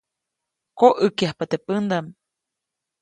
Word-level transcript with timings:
Koʼäkyajpa 0.79 1.43
teʼ 1.51 1.63
pändaʼm. 1.65 2.05